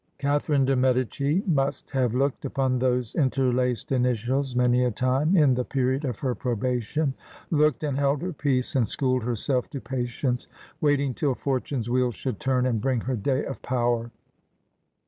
Catherine 0.17 0.65
de 0.65 0.75
Medicis 0.75 1.43
must 1.45 1.91
have 1.91 2.15
looked 2.15 2.43
upon 2.43 2.79
those 2.79 3.13
interlaced 3.13 3.91
initials 3.91 4.55
many 4.55 4.83
a 4.83 4.89
time 4.89 5.37
in 5.37 5.53
the 5.53 5.63
period 5.63 6.05
of 6.05 6.17
her 6.21 6.33
probation, 6.33 7.13
looked, 7.51 7.83
and 7.83 7.99
held 7.99 8.23
her 8.23 8.33
peace, 8.33 8.75
and 8.75 8.87
schooled 8.87 9.21
her 9.21 9.35
self 9.35 9.69
to 9.69 9.79
patience, 9.79 10.47
waiting 10.81 11.13
till 11.13 11.35
Fortune's 11.35 11.87
wheel 11.87 12.09
should 12.09 12.39
turn 12.39 12.65
and 12.65 12.81
bring 12.81 13.01
her 13.01 13.15
day 13.15 13.45
of 13.45 13.61
power. 13.61 14.09